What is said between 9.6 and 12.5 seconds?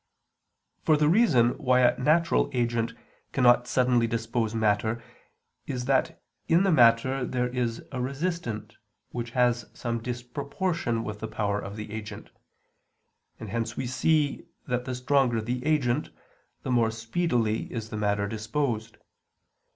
some disproportion with the power of the agent;